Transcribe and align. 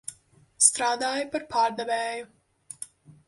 Strādāju 0.67 1.27
par 1.35 1.45
pārdevēju. 1.53 2.27